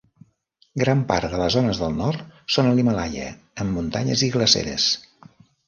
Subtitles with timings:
[0.83, 4.93] Gran part de les zones del nord són a l'Himàlaia amb muntanyes i glaceres.